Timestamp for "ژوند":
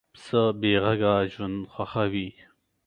1.31-1.57